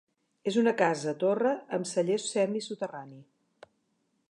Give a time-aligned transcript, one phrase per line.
[0.51, 3.21] És una casa-torre amb celler semisoterrani.